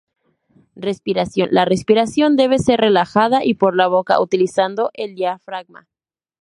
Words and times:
Respiración: 0.75 1.49
La 1.51 1.63
respiración 1.63 2.35
debe 2.35 2.57
ser 2.57 2.79
relajada 2.79 3.45
y 3.45 3.53
por 3.53 3.75
la 3.75 3.85
boca, 3.87 4.19
utilizando 4.19 4.89
el 4.95 5.13
diafragma. 5.13 5.89